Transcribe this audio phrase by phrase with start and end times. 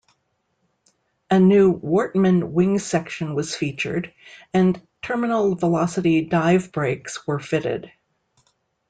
[1.29, 4.11] A new Wortmann wing section was featured
[4.51, 7.91] and terminal velocity dive brakes were fitted.